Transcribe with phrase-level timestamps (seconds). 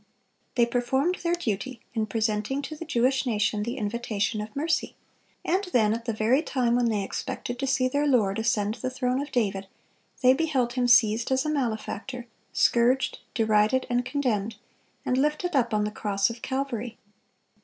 [0.55, 4.95] They performed their duty in presenting to the Jewish nation the invitation of mercy,
[5.45, 8.89] and then, at the very time when they expected to see their Lord ascend the
[8.89, 9.67] throne of David,
[10.23, 14.55] they beheld Him seized as a malefactor, scourged, derided, and condemned,
[15.05, 16.97] and lifted up on the cross of Calvary.